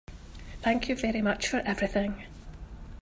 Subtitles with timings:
[0.63, 2.23] Thank you very much for everything.